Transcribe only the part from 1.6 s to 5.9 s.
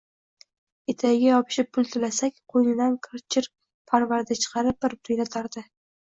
pul tilasak, qo’ynidan kir-chir parvarda chiqarib bir-bir yalatardi-yu